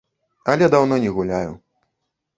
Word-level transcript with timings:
Але 0.53 0.69
даўно 0.75 0.99
не 1.05 1.13
гуляю. 1.21 1.53